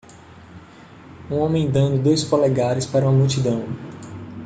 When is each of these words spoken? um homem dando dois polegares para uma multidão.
um 1.29 1.35
homem 1.35 1.69
dando 1.69 2.01
dois 2.01 2.23
polegares 2.23 2.87
para 2.87 3.05
uma 3.07 3.11
multidão. 3.15 3.65